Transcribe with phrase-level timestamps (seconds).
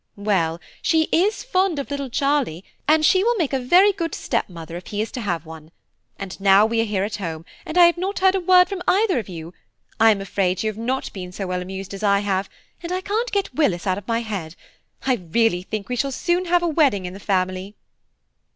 [0.17, 4.87] Well, she is fond of little Charlie, and she will make a good stepmother if
[4.87, 5.69] he is to have one;
[6.17, 8.81] and now here we are at home, and I have not heard a word from
[8.87, 9.53] either of you.
[9.99, 12.49] I am afraid you have not been so well amused as I have,
[12.81, 14.55] and I can't get Willis out of my head.
[15.05, 16.09] I really think we shall
[16.47, 17.75] have a wedding soon in the family."